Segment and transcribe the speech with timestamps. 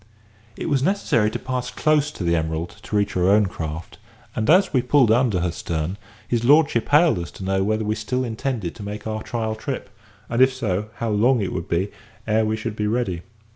[0.57, 3.99] It was necessary to pass close to the Emerald to reach our own craft,
[4.35, 5.95] and as we pulled under her stern,
[6.41, 9.91] Lord hailed us to know whether we still intended to make our trial trip,
[10.27, 11.91] and, if so, how long it would be
[12.25, 13.21] ere we should be ready.